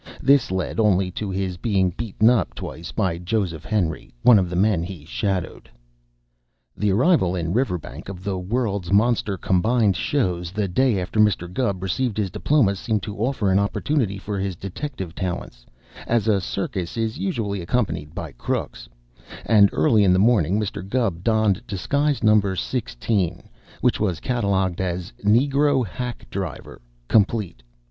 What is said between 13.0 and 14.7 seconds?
to offer an opportunity for his